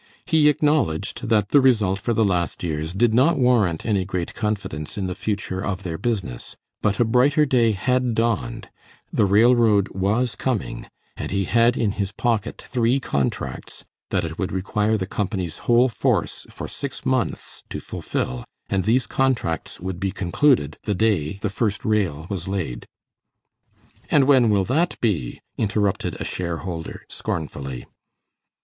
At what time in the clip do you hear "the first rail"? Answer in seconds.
21.43-22.25